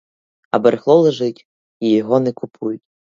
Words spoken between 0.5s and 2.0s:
А барахло лежить, і